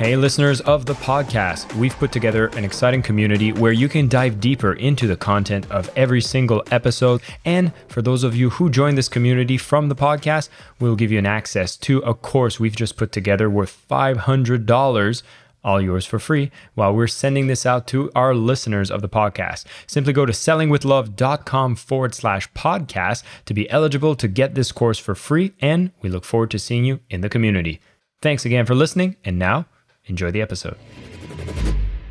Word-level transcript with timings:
Hey, 0.00 0.16
listeners 0.16 0.62
of 0.62 0.86
the 0.86 0.94
podcast, 0.94 1.76
we've 1.76 1.94
put 1.94 2.10
together 2.10 2.46
an 2.56 2.64
exciting 2.64 3.02
community 3.02 3.52
where 3.52 3.70
you 3.70 3.86
can 3.86 4.08
dive 4.08 4.40
deeper 4.40 4.72
into 4.72 5.06
the 5.06 5.14
content 5.14 5.70
of 5.70 5.90
every 5.94 6.22
single 6.22 6.62
episode. 6.70 7.20
And 7.44 7.74
for 7.88 8.00
those 8.00 8.24
of 8.24 8.34
you 8.34 8.48
who 8.48 8.70
join 8.70 8.94
this 8.94 9.10
community 9.10 9.58
from 9.58 9.90
the 9.90 9.94
podcast, 9.94 10.48
we'll 10.78 10.96
give 10.96 11.12
you 11.12 11.18
an 11.18 11.26
access 11.26 11.76
to 11.76 11.98
a 11.98 12.14
course 12.14 12.58
we've 12.58 12.74
just 12.74 12.96
put 12.96 13.12
together 13.12 13.50
worth 13.50 13.86
$500 13.90 15.22
all 15.62 15.82
yours 15.82 16.06
for 16.06 16.18
free 16.18 16.50
while 16.74 16.94
we're 16.94 17.06
sending 17.06 17.48
this 17.48 17.66
out 17.66 17.86
to 17.88 18.10
our 18.14 18.34
listeners 18.34 18.90
of 18.90 19.02
the 19.02 19.08
podcast. 19.10 19.66
Simply 19.86 20.14
go 20.14 20.24
to 20.24 20.32
sellingwithlove.com 20.32 21.76
forward 21.76 22.14
slash 22.14 22.50
podcast 22.54 23.22
to 23.44 23.52
be 23.52 23.68
eligible 23.68 24.14
to 24.14 24.28
get 24.28 24.54
this 24.54 24.72
course 24.72 24.98
for 24.98 25.14
free. 25.14 25.52
And 25.60 25.90
we 26.00 26.08
look 26.08 26.24
forward 26.24 26.50
to 26.52 26.58
seeing 26.58 26.86
you 26.86 27.00
in 27.10 27.20
the 27.20 27.28
community. 27.28 27.82
Thanks 28.22 28.46
again 28.46 28.64
for 28.64 28.74
listening. 28.74 29.16
And 29.26 29.38
now, 29.38 29.66
Enjoy 30.10 30.30
the 30.30 30.42
episode. 30.42 30.76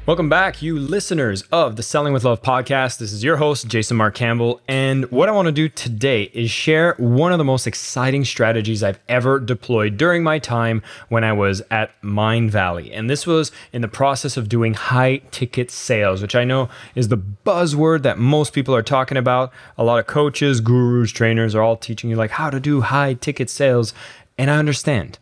Welcome 0.06 0.28
back, 0.28 0.64
you 0.64 0.80
listeners 0.80 1.44
of 1.52 1.76
the 1.76 1.84
Selling 1.84 2.14
with 2.14 2.24
Love 2.24 2.42
podcast. 2.42 2.98
This 2.98 3.14
is 3.14 3.24
your 3.24 3.38
host, 3.38 3.68
Jason 3.68 3.96
Mark 3.96 4.16
Campbell. 4.16 4.60
And 4.68 5.06
what 5.12 5.30
I 5.30 5.34
want 5.34 5.46
to 5.46 5.52
do 5.52 5.70
today 5.70 6.32
is 6.34 6.50
share 6.50 6.96
one 6.98 7.32
of 7.32 7.38
the 7.38 7.44
most 7.44 7.68
exciting 7.68 8.26
strategies 8.26 8.82
I've 8.82 9.00
ever 9.08 9.40
deployed 9.40 9.98
during 9.98 10.24
my 10.24 10.40
time 10.40 10.82
when 11.10 11.24
I 11.24 11.34
was 11.34 11.62
at 11.70 11.92
Mindvalley. 12.02 12.90
And 12.92 13.08
this 13.08 13.28
was 13.28 13.52
in 13.72 13.84
the 13.84 13.88
process 13.88 14.36
of 14.36 14.50
doing 14.50 14.74
high 14.74 15.18
ticket 15.30 15.70
sales, 15.70 16.24
which 16.24 16.36
I 16.36 16.44
know 16.44 16.70
is 16.96 17.10
the 17.10 17.22
buzzword 17.46 18.02
that 18.02 18.18
most 18.18 18.52
people 18.52 18.74
are 18.74 18.82
talking 18.82 19.18
about. 19.18 19.52
A 19.78 19.84
lot 19.84 20.00
of 20.00 20.08
coaches, 20.08 20.60
gurus, 20.60 21.12
trainers 21.12 21.54
are 21.54 21.62
all 21.62 21.78
teaching 21.78 22.10
you 22.10 22.16
like 22.16 22.32
how 22.32 22.50
to 22.50 22.60
do 22.60 22.82
high 22.82 23.14
ticket 23.14 23.48
sales. 23.48 23.94
And 24.40 24.50
I 24.50 24.58
understand 24.58 25.20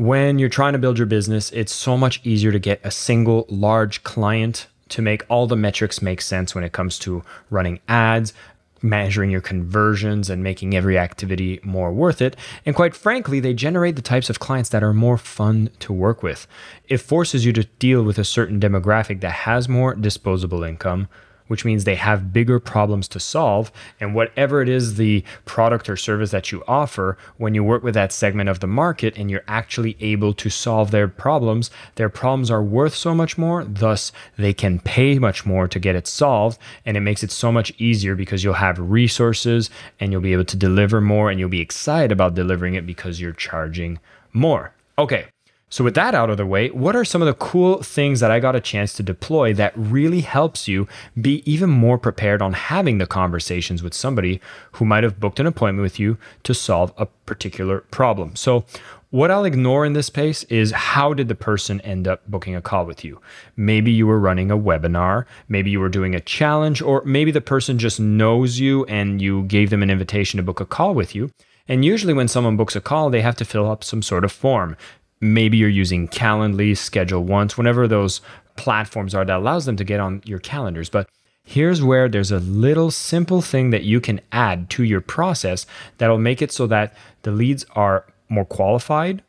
when 0.00 0.38
you're 0.38 0.48
trying 0.48 0.72
to 0.72 0.78
build 0.78 0.96
your 0.96 1.06
business, 1.06 1.50
it's 1.52 1.74
so 1.74 1.94
much 1.94 2.22
easier 2.24 2.50
to 2.50 2.58
get 2.58 2.80
a 2.82 2.90
single 2.90 3.44
large 3.50 4.02
client 4.02 4.66
to 4.88 5.02
make 5.02 5.26
all 5.28 5.46
the 5.46 5.56
metrics 5.56 6.00
make 6.00 6.22
sense 6.22 6.54
when 6.54 6.64
it 6.64 6.72
comes 6.72 6.98
to 6.98 7.22
running 7.50 7.80
ads, 7.86 8.32
measuring 8.80 9.30
your 9.30 9.42
conversions, 9.42 10.30
and 10.30 10.42
making 10.42 10.74
every 10.74 10.96
activity 10.96 11.60
more 11.62 11.92
worth 11.92 12.22
it. 12.22 12.34
And 12.64 12.74
quite 12.74 12.96
frankly, 12.96 13.40
they 13.40 13.52
generate 13.52 13.94
the 13.94 14.00
types 14.00 14.30
of 14.30 14.40
clients 14.40 14.70
that 14.70 14.82
are 14.82 14.94
more 14.94 15.18
fun 15.18 15.68
to 15.80 15.92
work 15.92 16.22
with. 16.22 16.46
It 16.88 16.96
forces 16.96 17.44
you 17.44 17.52
to 17.52 17.64
deal 17.78 18.02
with 18.02 18.18
a 18.18 18.24
certain 18.24 18.58
demographic 18.58 19.20
that 19.20 19.32
has 19.32 19.68
more 19.68 19.94
disposable 19.94 20.64
income 20.64 21.08
which 21.50 21.64
means 21.64 21.82
they 21.82 21.96
have 21.96 22.32
bigger 22.32 22.60
problems 22.60 23.08
to 23.08 23.18
solve. 23.18 23.72
And 23.98 24.14
whatever 24.14 24.62
it 24.62 24.68
is, 24.68 24.94
the 24.94 25.24
product 25.46 25.90
or 25.90 25.96
service 25.96 26.30
that 26.30 26.52
you 26.52 26.62
offer, 26.68 27.18
when 27.38 27.56
you 27.56 27.64
work 27.64 27.82
with 27.82 27.94
that 27.94 28.12
segment 28.12 28.48
of 28.48 28.60
the 28.60 28.68
market 28.68 29.18
and 29.18 29.28
you're 29.28 29.42
actually 29.48 29.96
able 29.98 30.32
to 30.34 30.48
solve 30.48 30.92
their 30.92 31.08
problems, 31.08 31.68
their 31.96 32.08
problems 32.08 32.52
are 32.52 32.62
worth 32.62 32.94
so 32.94 33.16
much 33.16 33.36
more. 33.36 33.64
Thus, 33.64 34.12
they 34.38 34.54
can 34.54 34.78
pay 34.78 35.18
much 35.18 35.44
more 35.44 35.66
to 35.66 35.80
get 35.80 35.96
it 35.96 36.06
solved. 36.06 36.56
And 36.86 36.96
it 36.96 37.00
makes 37.00 37.24
it 37.24 37.32
so 37.32 37.50
much 37.50 37.72
easier 37.78 38.14
because 38.14 38.44
you'll 38.44 38.54
have 38.54 38.78
resources 38.78 39.70
and 39.98 40.12
you'll 40.12 40.20
be 40.20 40.32
able 40.32 40.44
to 40.44 40.56
deliver 40.56 41.00
more 41.00 41.32
and 41.32 41.40
you'll 41.40 41.48
be 41.48 41.60
excited 41.60 42.12
about 42.12 42.34
delivering 42.34 42.74
it 42.74 42.86
because 42.86 43.20
you're 43.20 43.32
charging 43.32 43.98
more. 44.32 44.72
Okay. 44.98 45.26
So, 45.72 45.84
with 45.84 45.94
that 45.94 46.16
out 46.16 46.30
of 46.30 46.36
the 46.36 46.44
way, 46.44 46.68
what 46.70 46.96
are 46.96 47.04
some 47.04 47.22
of 47.22 47.26
the 47.26 47.34
cool 47.34 47.80
things 47.80 48.18
that 48.18 48.30
I 48.32 48.40
got 48.40 48.56
a 48.56 48.60
chance 48.60 48.92
to 48.94 49.04
deploy 49.04 49.54
that 49.54 49.72
really 49.76 50.20
helps 50.20 50.66
you 50.66 50.88
be 51.20 51.44
even 51.50 51.70
more 51.70 51.96
prepared 51.96 52.42
on 52.42 52.54
having 52.54 52.98
the 52.98 53.06
conversations 53.06 53.80
with 53.80 53.94
somebody 53.94 54.40
who 54.72 54.84
might 54.84 55.04
have 55.04 55.20
booked 55.20 55.38
an 55.38 55.46
appointment 55.46 55.84
with 55.84 56.00
you 56.00 56.18
to 56.42 56.54
solve 56.54 56.92
a 56.98 57.06
particular 57.06 57.82
problem? 57.92 58.34
So, 58.34 58.64
what 59.10 59.30
I'll 59.30 59.44
ignore 59.44 59.86
in 59.86 59.92
this 59.92 60.06
space 60.06 60.42
is 60.44 60.72
how 60.72 61.14
did 61.14 61.28
the 61.28 61.36
person 61.36 61.80
end 61.82 62.08
up 62.08 62.28
booking 62.28 62.56
a 62.56 62.60
call 62.60 62.84
with 62.84 63.04
you? 63.04 63.20
Maybe 63.56 63.92
you 63.92 64.08
were 64.08 64.18
running 64.18 64.50
a 64.50 64.58
webinar, 64.58 65.24
maybe 65.48 65.70
you 65.70 65.78
were 65.78 65.88
doing 65.88 66.16
a 66.16 66.20
challenge, 66.20 66.82
or 66.82 67.02
maybe 67.04 67.30
the 67.30 67.40
person 67.40 67.78
just 67.78 68.00
knows 68.00 68.58
you 68.58 68.84
and 68.86 69.22
you 69.22 69.44
gave 69.44 69.70
them 69.70 69.84
an 69.84 69.90
invitation 69.90 70.38
to 70.38 70.42
book 70.42 70.60
a 70.60 70.66
call 70.66 70.94
with 70.94 71.14
you. 71.14 71.30
And 71.68 71.84
usually, 71.84 72.12
when 72.12 72.26
someone 72.26 72.56
books 72.56 72.74
a 72.74 72.80
call, 72.80 73.10
they 73.10 73.20
have 73.20 73.36
to 73.36 73.44
fill 73.44 73.70
up 73.70 73.84
some 73.84 74.02
sort 74.02 74.24
of 74.24 74.32
form 74.32 74.76
maybe 75.20 75.56
you're 75.56 75.68
using 75.68 76.08
Calendly, 76.08 76.76
Schedule 76.76 77.24
Once, 77.24 77.56
whenever 77.56 77.86
those 77.86 78.20
platforms 78.56 79.14
are 79.14 79.24
that 79.24 79.36
allows 79.36 79.64
them 79.64 79.76
to 79.76 79.84
get 79.84 80.00
on 80.00 80.22
your 80.24 80.38
calendars. 80.38 80.88
But 80.88 81.08
here's 81.44 81.82
where 81.82 82.08
there's 82.08 82.30
a 82.30 82.38
little 82.38 82.90
simple 82.90 83.42
thing 83.42 83.70
that 83.70 83.84
you 83.84 84.00
can 84.00 84.20
add 84.32 84.70
to 84.70 84.84
your 84.84 85.00
process 85.00 85.66
that'll 85.98 86.18
make 86.18 86.42
it 86.42 86.52
so 86.52 86.66
that 86.66 86.94
the 87.22 87.30
leads 87.30 87.64
are 87.74 88.04
more 88.28 88.44
qualified, 88.44 89.22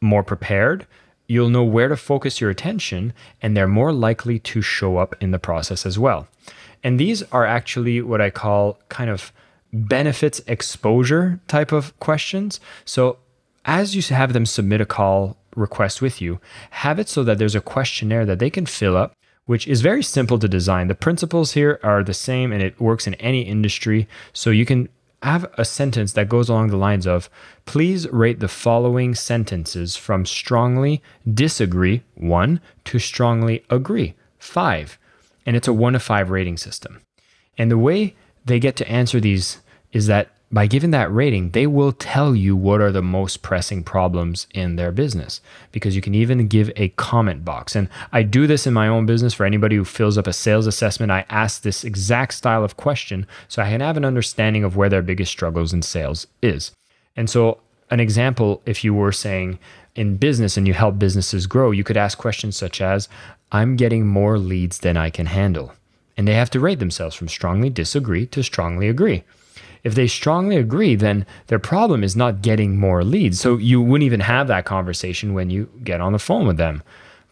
more 0.00 0.22
prepared. 0.22 0.86
You'll 1.26 1.50
know 1.50 1.64
where 1.64 1.88
to 1.88 1.96
focus 1.96 2.40
your 2.40 2.50
attention, 2.50 3.12
and 3.40 3.56
they're 3.56 3.68
more 3.68 3.92
likely 3.92 4.38
to 4.40 4.62
show 4.62 4.96
up 4.96 5.14
in 5.20 5.30
the 5.30 5.38
process 5.38 5.86
as 5.86 5.98
well. 5.98 6.26
And 6.82 6.98
these 6.98 7.22
are 7.30 7.46
actually 7.46 8.00
what 8.00 8.20
I 8.20 8.30
call 8.30 8.78
kind 8.88 9.10
of 9.10 9.32
benefits 9.72 10.40
exposure 10.46 11.38
type 11.46 11.70
of 11.70 11.98
questions. 12.00 12.58
So 12.84 13.18
as 13.64 13.94
you 13.94 14.02
have 14.14 14.32
them 14.32 14.46
submit 14.46 14.80
a 14.80 14.86
call 14.86 15.36
request 15.56 16.00
with 16.00 16.20
you, 16.20 16.40
have 16.70 16.98
it 16.98 17.08
so 17.08 17.22
that 17.24 17.38
there's 17.38 17.54
a 17.54 17.60
questionnaire 17.60 18.26
that 18.26 18.38
they 18.38 18.50
can 18.50 18.66
fill 18.66 18.96
up, 18.96 19.14
which 19.46 19.66
is 19.66 19.80
very 19.80 20.02
simple 20.02 20.38
to 20.38 20.48
design. 20.48 20.88
The 20.88 20.94
principles 20.94 21.52
here 21.52 21.80
are 21.82 22.02
the 22.02 22.14
same 22.14 22.52
and 22.52 22.62
it 22.62 22.80
works 22.80 23.06
in 23.06 23.14
any 23.14 23.42
industry. 23.42 24.08
So 24.32 24.50
you 24.50 24.64
can 24.64 24.88
have 25.22 25.46
a 25.58 25.64
sentence 25.64 26.12
that 26.14 26.28
goes 26.28 26.48
along 26.48 26.68
the 26.68 26.76
lines 26.76 27.06
of 27.06 27.28
please 27.66 28.08
rate 28.08 28.40
the 28.40 28.48
following 28.48 29.14
sentences 29.14 29.96
from 29.96 30.24
strongly 30.24 31.02
disagree, 31.32 32.02
one, 32.14 32.60
to 32.84 32.98
strongly 32.98 33.64
agree, 33.68 34.14
five. 34.38 34.98
And 35.44 35.56
it's 35.56 35.68
a 35.68 35.72
one 35.72 35.92
to 35.92 36.00
five 36.00 36.30
rating 36.30 36.56
system. 36.56 37.02
And 37.58 37.70
the 37.70 37.78
way 37.78 38.14
they 38.44 38.58
get 38.58 38.76
to 38.76 38.88
answer 38.88 39.20
these 39.20 39.58
is 39.92 40.06
that 40.06 40.30
by 40.52 40.66
giving 40.66 40.90
that 40.90 41.12
rating, 41.12 41.50
they 41.50 41.66
will 41.66 41.92
tell 41.92 42.34
you 42.34 42.56
what 42.56 42.80
are 42.80 42.90
the 42.90 43.02
most 43.02 43.40
pressing 43.40 43.84
problems 43.84 44.48
in 44.52 44.74
their 44.74 44.90
business 44.90 45.40
because 45.70 45.94
you 45.94 46.02
can 46.02 46.14
even 46.14 46.48
give 46.48 46.72
a 46.74 46.88
comment 46.90 47.44
box. 47.44 47.76
And 47.76 47.88
I 48.12 48.24
do 48.24 48.48
this 48.48 48.66
in 48.66 48.74
my 48.74 48.88
own 48.88 49.06
business 49.06 49.32
for 49.32 49.46
anybody 49.46 49.76
who 49.76 49.84
fills 49.84 50.18
up 50.18 50.26
a 50.26 50.32
sales 50.32 50.66
assessment. 50.66 51.12
I 51.12 51.24
ask 51.28 51.62
this 51.62 51.84
exact 51.84 52.34
style 52.34 52.64
of 52.64 52.76
question 52.76 53.26
so 53.46 53.62
I 53.62 53.70
can 53.70 53.80
have 53.80 53.96
an 53.96 54.04
understanding 54.04 54.64
of 54.64 54.76
where 54.76 54.88
their 54.88 55.02
biggest 55.02 55.30
struggles 55.30 55.72
in 55.72 55.82
sales 55.82 56.26
is. 56.42 56.72
And 57.16 57.30
so, 57.30 57.58
an 57.90 58.00
example, 58.00 58.60
if 58.66 58.82
you 58.82 58.92
were 58.92 59.12
saying 59.12 59.58
in 59.94 60.16
business 60.16 60.56
and 60.56 60.66
you 60.66 60.74
help 60.74 60.98
businesses 60.98 61.46
grow, 61.46 61.70
you 61.70 61.84
could 61.84 61.96
ask 61.96 62.18
questions 62.18 62.56
such 62.56 62.80
as 62.80 63.08
I'm 63.52 63.76
getting 63.76 64.06
more 64.06 64.38
leads 64.38 64.78
than 64.78 64.96
I 64.96 65.10
can 65.10 65.26
handle. 65.26 65.72
And 66.16 66.26
they 66.26 66.34
have 66.34 66.50
to 66.50 66.60
rate 66.60 66.80
themselves 66.80 67.14
from 67.14 67.28
strongly 67.28 67.70
disagree 67.70 68.26
to 68.26 68.42
strongly 68.42 68.88
agree. 68.88 69.22
If 69.82 69.94
they 69.94 70.06
strongly 70.06 70.56
agree, 70.56 70.94
then 70.94 71.26
their 71.46 71.58
problem 71.58 72.04
is 72.04 72.16
not 72.16 72.42
getting 72.42 72.78
more 72.78 73.02
leads. 73.02 73.40
So 73.40 73.56
you 73.56 73.80
wouldn't 73.80 74.06
even 74.06 74.20
have 74.20 74.48
that 74.48 74.64
conversation 74.64 75.34
when 75.34 75.50
you 75.50 75.70
get 75.82 76.00
on 76.00 76.12
the 76.12 76.18
phone 76.18 76.46
with 76.46 76.56
them. 76.56 76.82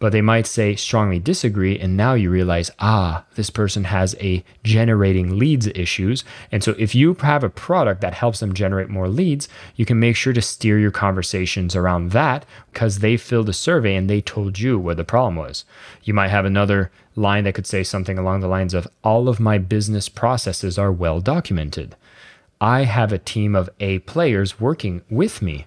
But 0.01 0.13
they 0.13 0.23
might 0.23 0.47
say 0.47 0.77
strongly 0.77 1.19
disagree. 1.19 1.77
And 1.77 1.97
now 1.97 2.15
you 2.15 2.31
realize, 2.31 2.71
ah, 2.79 3.25
this 3.35 3.51
person 3.51 3.83
has 3.85 4.15
a 4.21 4.45
generating 4.63 5.39
leads 5.39 5.67
issues. 5.67 6.23
And 6.53 6.63
so 6.63 6.77
if 6.79 6.95
you 6.95 7.15
have 7.15 7.43
a 7.43 7.51
product 7.51 8.01
that 8.01 8.15
helps 8.15 8.39
them 8.39 8.55
generate 8.55 8.89
more 8.89 9.09
leads, 9.09 9.49
you 9.75 9.85
can 9.85 9.99
make 9.99 10.15
sure 10.15 10.33
to 10.33 10.41
steer 10.41 10.79
your 10.79 10.93
conversations 10.93 11.75
around 11.75 12.13
that 12.13 12.47
because 12.73 13.01
they 13.01 13.17
filled 13.17 13.49
a 13.49 13.53
survey 13.53 13.97
and 13.97 14.09
they 14.09 14.21
told 14.21 14.61
you 14.61 14.79
what 14.79 14.99
the 14.99 15.05
problem 15.05 15.35
was. 15.35 15.65
You 16.05 16.15
might 16.15 16.29
have 16.29 16.45
another 16.45 16.93
line 17.17 17.43
that 17.45 17.55
could 17.55 17.67
say 17.67 17.83
something 17.83 18.19
along 18.19 18.41
the 18.41 18.47
lines 18.47 18.75
of, 18.75 18.87
all 19.03 19.29
of 19.29 19.41
my 19.41 19.59
business 19.59 20.09
processes 20.09 20.79
are 20.79 20.93
well 20.93 21.21
documented. 21.21 21.97
I 22.61 22.85
have 22.85 23.13
a 23.13 23.19
team 23.19 23.55
of 23.55 23.71
A 23.79 24.01
players 24.01 24.59
working 24.59 25.03
with 25.09 25.41
me. 25.41 25.67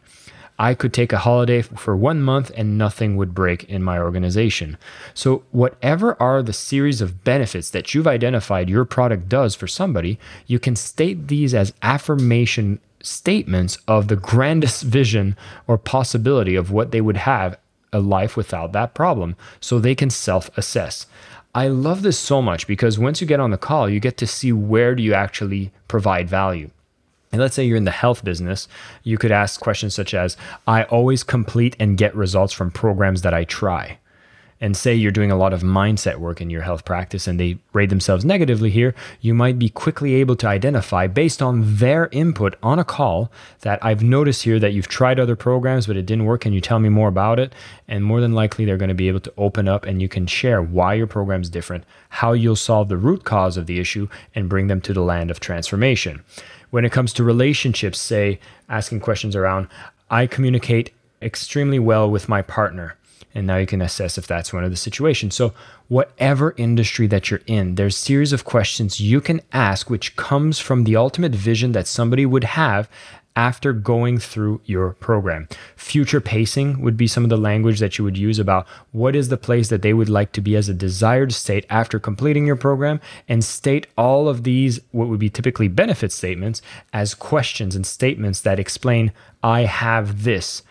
I 0.60 0.76
could 0.76 0.94
take 0.94 1.12
a 1.12 1.20
holiday 1.20 1.64
for 1.64 1.96
one 1.96 2.22
month 2.22 2.52
and 2.56 2.78
nothing 2.78 3.16
would 3.16 3.34
break 3.34 3.64
in 3.64 3.82
my 3.82 3.98
organization. 3.98 4.78
So, 5.14 5.44
whatever 5.52 6.22
are 6.22 6.44
the 6.44 6.54
series 6.54 7.02
of 7.02 7.24
benefits 7.24 7.72
that 7.72 7.96
you've 7.96 8.08
identified 8.08 8.70
your 8.70 8.86
product 8.86 9.28
does 9.28 9.56
for 9.56 9.68
somebody, 9.68 10.20
you 10.46 10.60
can 10.60 10.76
state 10.76 11.30
these 11.30 11.56
as 11.56 11.74
affirmation 11.82 12.80
statements 13.02 13.78
of 13.88 14.08
the 14.08 14.16
grandest 14.16 14.84
vision 14.84 15.36
or 15.66 15.78
possibility 15.78 16.56
of 16.56 16.72
what 16.72 16.92
they 16.92 17.02
would 17.02 17.18
have 17.18 17.58
a 17.94 18.00
life 18.00 18.38
without 18.38 18.72
that 18.74 18.94
problem 18.94 19.36
so 19.60 19.80
they 19.80 19.96
can 19.96 20.10
self 20.10 20.56
assess. 20.58 21.08
I 21.56 21.70
love 21.70 22.02
this 22.02 22.20
so 22.20 22.42
much 22.42 22.68
because 22.68 23.00
once 23.00 23.20
you 23.20 23.28
get 23.28 23.40
on 23.40 23.52
the 23.52 23.58
call, 23.58 23.90
you 23.90 24.00
get 24.00 24.18
to 24.18 24.28
see 24.28 24.54
where 24.54 24.94
do 24.94 25.02
you 25.02 25.14
actually 25.14 25.72
provide 25.88 26.30
value. 26.30 26.70
And 27.32 27.42
let's 27.42 27.56
say 27.56 27.64
you're 27.66 27.78
in 27.78 27.86
the 27.86 27.92
health 27.92 28.24
business, 28.24 28.68
you 29.04 29.18
could 29.18 29.32
ask 29.32 29.60
questions 29.60 29.96
such 29.96 30.14
as 30.14 30.36
I 30.68 30.84
always 30.84 31.24
complete 31.24 31.76
and 31.80 31.98
get 31.98 32.16
results 32.16 32.54
from 32.54 32.72
programs 32.72 33.22
that 33.22 33.34
I 33.34 33.46
try 33.46 34.00
and 34.62 34.78
say 34.78 34.94
you're 34.94 35.12
doing 35.12 35.32
a 35.32 35.36
lot 35.36 35.52
of 35.52 35.64
mindset 35.64 36.18
work 36.18 36.40
in 36.40 36.52
your 36.52 36.62
health 36.62 36.86
practice 36.86 37.28
and 37.28 37.40
they 37.40 37.58
rate 37.74 37.90
themselves 37.90 38.24
negatively 38.24 38.70
here, 38.70 38.94
you 39.20 39.34
might 39.34 39.58
be 39.58 39.68
quickly 39.68 40.14
able 40.14 40.36
to 40.36 40.48
identify 40.48 41.08
based 41.08 41.42
on 41.42 41.78
their 41.78 42.08
input 42.12 42.56
on 42.62 42.78
a 42.78 42.84
call 42.84 43.32
that 43.62 43.84
I've 43.84 44.04
noticed 44.04 44.44
here 44.44 44.60
that 44.60 44.74
you've 44.74 44.88
tried 44.88 45.20
other 45.20 45.36
programs, 45.36 45.88
but 45.88 45.98
it 45.98 46.06
didn't 46.06 46.26
work. 46.26 46.42
Can 46.42 46.54
you 46.54 46.62
tell 46.62 46.80
me 46.80 46.90
more 46.90 47.10
about 47.10 47.40
it? 47.40 47.54
And 47.88 48.06
more 48.06 48.22
than 48.22 48.34
likely, 48.34 48.64
they're 48.64 48.78
going 48.78 48.90
to 48.90 48.96
be 48.96 49.08
able 49.08 49.20
to 49.22 49.34
open 49.36 49.68
up 49.68 49.86
and 49.86 50.02
you 50.02 50.08
can 50.08 50.28
share 50.28 50.62
why 50.62 50.94
your 50.94 51.08
program's 51.08 51.50
different, 51.50 51.84
how 52.10 52.34
you'll 52.34 52.56
solve 52.56 52.88
the 52.88 52.98
root 52.98 53.24
cause 53.24 53.58
of 53.58 53.66
the 53.66 53.80
issue, 53.80 54.08
and 54.36 54.48
bring 54.48 54.68
them 54.68 54.82
to 54.82 54.94
the 54.94 55.02
land 55.02 55.32
of 55.32 55.40
transformation. 55.40 56.24
When 56.70 56.86
it 56.86 56.92
comes 56.92 57.12
to 57.14 57.24
relationships, 57.24 58.00
say 58.00 58.40
asking 58.70 59.00
questions 59.00 59.36
around, 59.36 59.68
I 60.10 60.28
communicate 60.28 60.94
extremely 61.22 61.80
well 61.80 62.10
with 62.10 62.30
my 62.30 62.42
partner 62.42 62.98
and 63.34 63.48
now 63.48 63.58
you 63.58 63.66
can 63.68 63.82
assess 63.82 64.18
if 64.18 64.28
that's 64.28 64.54
one 64.54 64.64
of 64.64 64.72
the 64.72 64.78
situations. 64.78 65.36
So, 65.36 65.54
whatever 65.88 66.54
industry 66.58 67.08
that 67.08 67.30
you're 67.30 67.42
in, 67.48 67.76
there's 67.76 67.98
series 67.98 68.34
of 68.34 68.46
questions 68.46 69.00
you 69.02 69.22
can 69.22 69.42
ask 69.52 69.90
which 69.90 70.16
comes 70.16 70.60
from 70.60 70.84
the 70.84 70.96
ultimate 70.96 71.34
vision 71.34 71.72
that 71.74 71.88
somebody 71.88 72.26
would 72.26 72.44
have 72.44 72.90
after 73.34 73.72
going 73.72 74.18
through 74.18 74.60
your 74.66 74.92
program. 74.92 75.48
Future 75.78 76.20
pacing 76.20 76.82
would 76.82 76.98
be 76.98 77.08
some 77.08 77.24
of 77.24 77.30
the 77.30 77.38
language 77.38 77.80
that 77.80 77.98
you 77.98 78.04
would 78.04 78.18
use 78.18 78.38
about 78.38 78.68
what 78.92 79.16
is 79.16 79.30
the 79.30 79.38
place 79.38 79.70
that 79.70 79.82
they 79.82 79.94
would 79.94 80.10
like 80.10 80.34
to 80.34 80.42
be 80.42 80.56
as 80.58 80.68
a 80.68 80.74
desired 80.74 81.32
state 81.32 81.66
after 81.70 81.98
completing 81.98 82.46
your 82.46 82.58
program, 82.58 83.00
and 83.30 83.42
state 83.42 83.88
all 83.98 84.28
of 84.28 84.44
these, 84.44 84.82
what 84.92 85.08
would 85.08 85.20
be 85.20 85.30
typically 85.30 85.70
benefit 85.70 86.12
statements, 86.12 86.62
as 86.92 87.14
questions 87.14 87.74
and 87.74 87.86
statements 87.86 88.42
that 88.42 88.60
explain, 88.60 89.14
I 89.42 89.62
have 89.62 90.24
this. 90.24 90.62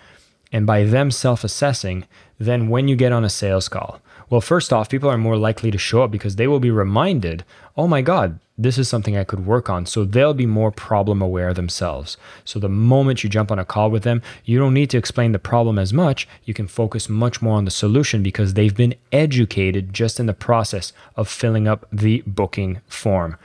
And 0.52 0.66
by 0.66 0.84
them 0.84 1.10
self 1.10 1.44
assessing, 1.44 2.06
then 2.38 2.68
when 2.68 2.88
you 2.88 2.96
get 2.96 3.12
on 3.12 3.24
a 3.24 3.30
sales 3.30 3.68
call? 3.68 4.00
Well, 4.28 4.40
first 4.40 4.72
off, 4.72 4.88
people 4.88 5.10
are 5.10 5.18
more 5.18 5.36
likely 5.36 5.72
to 5.72 5.78
show 5.78 6.04
up 6.04 6.12
because 6.12 6.36
they 6.36 6.46
will 6.46 6.60
be 6.60 6.70
reminded, 6.70 7.44
oh 7.76 7.88
my 7.88 8.00
God, 8.00 8.38
this 8.56 8.78
is 8.78 8.88
something 8.88 9.16
I 9.16 9.24
could 9.24 9.44
work 9.44 9.68
on. 9.68 9.86
So 9.86 10.04
they'll 10.04 10.34
be 10.34 10.46
more 10.46 10.70
problem 10.70 11.20
aware 11.20 11.52
themselves. 11.52 12.16
So 12.44 12.60
the 12.60 12.68
moment 12.68 13.24
you 13.24 13.30
jump 13.30 13.50
on 13.50 13.58
a 13.58 13.64
call 13.64 13.90
with 13.90 14.04
them, 14.04 14.22
you 14.44 14.58
don't 14.58 14.74
need 14.74 14.90
to 14.90 14.98
explain 14.98 15.32
the 15.32 15.38
problem 15.38 15.78
as 15.78 15.92
much. 15.92 16.28
You 16.44 16.54
can 16.54 16.68
focus 16.68 17.08
much 17.08 17.42
more 17.42 17.56
on 17.56 17.64
the 17.64 17.70
solution 17.72 18.22
because 18.22 18.54
they've 18.54 18.76
been 18.76 18.94
educated 19.10 19.92
just 19.92 20.20
in 20.20 20.26
the 20.26 20.34
process 20.34 20.92
of 21.16 21.28
filling 21.28 21.66
up 21.66 21.86
the 21.90 22.22
booking 22.26 22.80
form. 22.86 23.36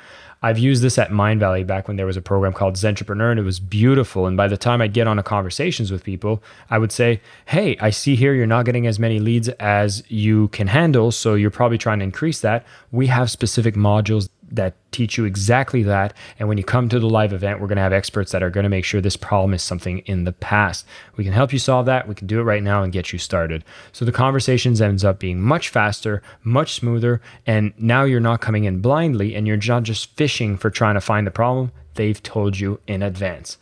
I've 0.45 0.59
used 0.59 0.83
this 0.83 0.99
at 0.99 1.09
Mindvalley 1.09 1.65
back 1.65 1.87
when 1.87 1.97
there 1.97 2.05
was 2.05 2.17
a 2.17 2.21
program 2.21 2.53
called 2.53 2.75
Zentrepreneur 2.75 3.31
and 3.31 3.39
it 3.39 3.43
was 3.43 3.59
beautiful. 3.59 4.27
And 4.27 4.37
by 4.37 4.47
the 4.47 4.57
time 4.57 4.79
I'd 4.79 4.93
get 4.93 5.07
on 5.07 5.17
a 5.17 5.23
conversations 5.23 5.91
with 5.91 6.03
people, 6.03 6.43
I 6.69 6.77
would 6.77 6.91
say, 6.91 7.19
Hey, 7.47 7.75
I 7.81 7.89
see 7.89 8.15
here 8.15 8.31
you're 8.35 8.45
not 8.45 8.65
getting 8.65 8.85
as 8.85 8.99
many 8.99 9.17
leads 9.17 9.49
as 9.49 10.03
you 10.07 10.49
can 10.49 10.67
handle. 10.67 11.11
So 11.11 11.33
you're 11.33 11.49
probably 11.49 11.79
trying 11.79 11.97
to 11.97 12.05
increase 12.05 12.41
that. 12.41 12.63
We 12.91 13.07
have 13.07 13.31
specific 13.31 13.73
modules 13.73 14.29
that 14.51 14.75
teach 14.91 15.17
you 15.17 15.25
exactly 15.25 15.83
that. 15.83 16.13
And 16.39 16.47
when 16.47 16.57
you 16.57 16.63
come 16.63 16.87
to 16.89 16.99
the 16.99 17.09
live 17.09 17.33
event, 17.33 17.59
we're 17.59 17.67
going 17.67 17.77
to 17.77 17.81
have 17.81 17.93
experts 17.93 18.31
that 18.31 18.43
are 18.43 18.49
going 18.49 18.63
to 18.63 18.69
make 18.69 18.85
sure 18.85 19.01
this 19.01 19.17
problem 19.17 19.53
is 19.53 19.63
something 19.63 19.99
in 19.99 20.23
the 20.23 20.31
past. 20.31 20.85
We 21.15 21.23
can 21.23 21.33
help 21.33 21.51
you 21.51 21.59
solve 21.59 21.85
that. 21.87 22.07
We 22.07 22.15
can 22.15 22.27
do 22.27 22.39
it 22.39 22.43
right 22.43 22.63
now 22.63 22.83
and 22.83 22.93
get 22.93 23.11
you 23.11 23.19
started. 23.19 23.63
So 23.91 24.05
the 24.05 24.11
conversations 24.11 24.81
ends 24.81 25.03
up 25.03 25.19
being 25.19 25.41
much 25.41 25.69
faster, 25.69 26.21
much 26.43 26.75
smoother, 26.75 27.21
and 27.45 27.73
now 27.77 28.03
you're 28.03 28.19
not 28.19 28.41
coming 28.41 28.65
in 28.65 28.81
blindly 28.81 29.35
and 29.35 29.47
you're 29.47 29.57
not 29.57 29.83
just 29.83 30.15
fishing 30.15 30.57
for 30.57 30.69
trying 30.69 30.95
to 30.95 31.01
find 31.01 31.25
the 31.25 31.31
problem. 31.31 31.71
They've 31.95 32.21
told 32.21 32.59
you 32.59 32.79
in 32.87 33.01
advance. 33.01 33.57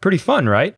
Pretty 0.00 0.18
fun, 0.18 0.48
right? 0.48 0.74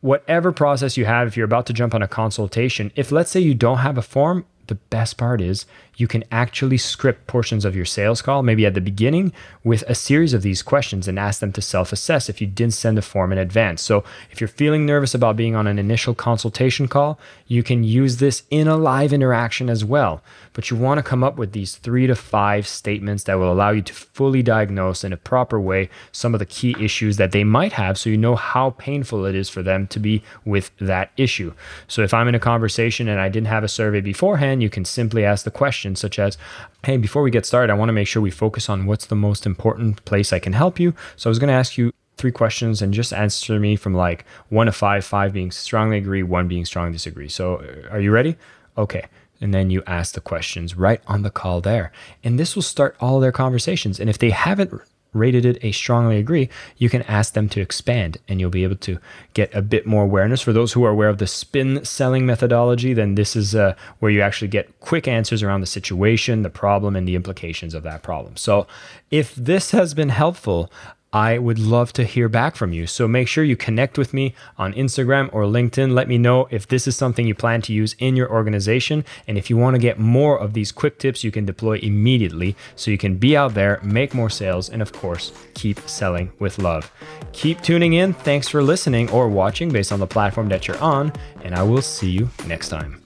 Whatever 0.00 0.52
process 0.52 0.96
you 0.96 1.04
have, 1.04 1.28
if 1.28 1.36
you're 1.36 1.44
about 1.44 1.66
to 1.66 1.72
jump 1.72 1.94
on 1.94 2.02
a 2.02 2.08
consultation, 2.08 2.92
if 2.96 3.10
let's 3.12 3.30
say 3.30 3.40
you 3.40 3.54
don't 3.54 3.78
have 3.78 3.98
a 3.98 4.02
form, 4.02 4.46
the 4.68 4.74
best 4.74 5.16
part 5.16 5.40
is 5.40 5.66
you 5.96 6.06
can 6.06 6.24
actually 6.30 6.76
script 6.76 7.26
portions 7.26 7.64
of 7.64 7.74
your 7.74 7.84
sales 7.84 8.20
call, 8.20 8.42
maybe 8.42 8.66
at 8.66 8.74
the 8.74 8.80
beginning, 8.80 9.32
with 9.64 9.82
a 9.88 9.94
series 9.94 10.34
of 10.34 10.42
these 10.42 10.62
questions 10.62 11.08
and 11.08 11.18
ask 11.18 11.40
them 11.40 11.52
to 11.52 11.62
self 11.62 11.92
assess 11.92 12.28
if 12.28 12.40
you 12.40 12.46
didn't 12.46 12.74
send 12.74 12.98
a 12.98 13.02
form 13.02 13.32
in 13.32 13.38
advance. 13.38 13.82
So, 13.82 14.04
if 14.30 14.40
you're 14.40 14.48
feeling 14.48 14.84
nervous 14.84 15.14
about 15.14 15.36
being 15.36 15.56
on 15.56 15.66
an 15.66 15.78
initial 15.78 16.14
consultation 16.14 16.86
call, 16.86 17.18
you 17.46 17.62
can 17.62 17.82
use 17.82 18.18
this 18.18 18.42
in 18.50 18.68
a 18.68 18.76
live 18.76 19.12
interaction 19.12 19.70
as 19.70 19.84
well. 19.84 20.22
But 20.52 20.70
you 20.70 20.76
want 20.76 20.98
to 20.98 21.02
come 21.02 21.24
up 21.24 21.36
with 21.36 21.52
these 21.52 21.76
three 21.76 22.06
to 22.06 22.14
five 22.14 22.66
statements 22.66 23.24
that 23.24 23.38
will 23.38 23.52
allow 23.52 23.70
you 23.70 23.82
to 23.82 23.94
fully 23.94 24.42
diagnose 24.42 25.04
in 25.04 25.12
a 25.12 25.16
proper 25.16 25.58
way 25.60 25.88
some 26.12 26.34
of 26.34 26.40
the 26.40 26.46
key 26.46 26.76
issues 26.78 27.16
that 27.16 27.32
they 27.32 27.44
might 27.44 27.72
have 27.72 27.98
so 27.98 28.10
you 28.10 28.16
know 28.16 28.36
how 28.36 28.70
painful 28.70 29.24
it 29.24 29.34
is 29.34 29.48
for 29.48 29.62
them 29.62 29.86
to 29.88 29.98
be 29.98 30.22
with 30.44 30.70
that 30.78 31.10
issue. 31.16 31.54
So, 31.88 32.02
if 32.02 32.12
I'm 32.12 32.28
in 32.28 32.34
a 32.34 32.40
conversation 32.40 33.08
and 33.08 33.20
I 33.20 33.28
didn't 33.28 33.48
have 33.48 33.64
a 33.64 33.68
survey 33.68 34.00
beforehand, 34.02 34.55
you 34.60 34.70
can 34.70 34.84
simply 34.84 35.24
ask 35.24 35.44
the 35.44 35.50
question 35.50 35.66
questions 35.66 35.98
such 35.98 36.18
as, 36.18 36.38
hey, 36.84 36.96
before 36.96 37.22
we 37.22 37.30
get 37.30 37.44
started, 37.44 37.72
I 37.72 37.76
want 37.76 37.88
to 37.88 37.92
make 37.92 38.06
sure 38.06 38.22
we 38.22 38.30
focus 38.30 38.68
on 38.68 38.86
what's 38.86 39.06
the 39.06 39.16
most 39.16 39.46
important 39.46 40.04
place 40.04 40.32
I 40.32 40.38
can 40.38 40.52
help 40.52 40.78
you. 40.78 40.94
So 41.16 41.28
I 41.28 41.30
was 41.30 41.40
going 41.40 41.48
to 41.48 41.54
ask 41.54 41.76
you 41.76 41.92
three 42.16 42.30
questions 42.32 42.80
and 42.80 42.94
just 42.94 43.12
answer 43.12 43.58
me 43.58 43.76
from 43.76 43.92
like 43.92 44.24
one 44.48 44.66
to 44.66 44.72
five, 44.72 45.04
five 45.04 45.32
being 45.32 45.50
strongly 45.50 45.98
agree, 45.98 46.22
one 46.22 46.46
being 46.46 46.64
strongly 46.64 46.92
disagree. 46.92 47.28
So 47.28 47.56
uh, 47.56 47.94
are 47.94 48.00
you 48.00 48.12
ready? 48.12 48.36
Okay. 48.78 49.06
And 49.40 49.52
then 49.52 49.70
you 49.70 49.82
ask 49.86 50.14
the 50.14 50.20
questions 50.20 50.76
right 50.76 51.00
on 51.08 51.22
the 51.22 51.30
call 51.30 51.60
there. 51.60 51.90
And 52.24 52.38
this 52.38 52.54
will 52.54 52.62
start 52.62 52.96
all 53.00 53.18
their 53.18 53.32
conversations. 53.32 54.00
And 54.00 54.08
if 54.08 54.18
they 54.18 54.30
haven't 54.30 54.72
rated 55.18 55.44
it 55.44 55.58
a 55.62 55.72
strongly 55.72 56.18
agree, 56.18 56.48
you 56.76 56.88
can 56.88 57.02
ask 57.02 57.34
them 57.34 57.48
to 57.50 57.60
expand 57.60 58.18
and 58.28 58.40
you'll 58.40 58.50
be 58.50 58.64
able 58.64 58.76
to 58.76 58.98
get 59.34 59.54
a 59.54 59.62
bit 59.62 59.86
more 59.86 60.04
awareness. 60.04 60.42
For 60.42 60.52
those 60.52 60.72
who 60.72 60.84
are 60.84 60.90
aware 60.90 61.08
of 61.08 61.18
the 61.18 61.26
spin 61.26 61.84
selling 61.84 62.26
methodology, 62.26 62.92
then 62.92 63.14
this 63.14 63.36
is 63.36 63.54
uh, 63.54 63.74
where 63.98 64.10
you 64.10 64.20
actually 64.20 64.48
get 64.48 64.78
quick 64.80 65.08
answers 65.08 65.42
around 65.42 65.60
the 65.60 65.66
situation, 65.66 66.42
the 66.42 66.50
problem, 66.50 66.96
and 66.96 67.06
the 67.06 67.14
implications 67.14 67.74
of 67.74 67.82
that 67.82 68.02
problem. 68.02 68.36
So, 68.36 68.66
if 69.10 69.34
this 69.34 69.70
has 69.70 69.94
been 69.94 70.08
helpful, 70.08 70.70
I 71.12 71.38
would 71.38 71.58
love 71.58 71.92
to 71.94 72.04
hear 72.04 72.28
back 72.28 72.56
from 72.56 72.72
you. 72.72 72.86
So 72.86 73.08
make 73.08 73.28
sure 73.28 73.44
you 73.44 73.56
connect 73.56 73.96
with 73.96 74.12
me 74.12 74.34
on 74.58 74.74
Instagram 74.74 75.30
or 75.32 75.44
LinkedIn. 75.44 75.92
Let 75.92 76.08
me 76.08 76.18
know 76.18 76.48
if 76.50 76.68
this 76.68 76.86
is 76.86 76.96
something 76.96 77.26
you 77.26 77.34
plan 77.34 77.62
to 77.62 77.72
use 77.72 77.94
in 77.98 78.16
your 78.16 78.30
organization. 78.30 79.04
And 79.26 79.38
if 79.38 79.48
you 79.48 79.56
want 79.56 79.74
to 79.74 79.80
get 79.80 79.98
more 79.98 80.38
of 80.38 80.52
these 80.52 80.72
quick 80.72 80.98
tips 80.98 81.24
you 81.24 81.30
can 81.30 81.46
deploy 81.46 81.78
immediately 81.78 82.56
so 82.74 82.90
you 82.90 82.98
can 82.98 83.16
be 83.16 83.36
out 83.36 83.54
there, 83.54 83.80
make 83.82 84.14
more 84.14 84.30
sales, 84.30 84.68
and 84.68 84.82
of 84.82 84.92
course, 84.92 85.32
keep 85.54 85.80
selling 85.88 86.32
with 86.38 86.58
love. 86.58 86.90
Keep 87.32 87.62
tuning 87.62 87.94
in. 87.94 88.12
Thanks 88.12 88.48
for 88.48 88.62
listening 88.62 89.08
or 89.10 89.28
watching 89.28 89.70
based 89.70 89.92
on 89.92 90.00
the 90.00 90.06
platform 90.06 90.48
that 90.48 90.66
you're 90.66 90.78
on. 90.78 91.12
And 91.42 91.54
I 91.54 91.62
will 91.62 91.82
see 91.82 92.10
you 92.10 92.28
next 92.46 92.68
time. 92.68 93.05